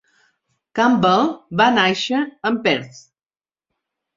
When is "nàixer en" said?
1.75-2.59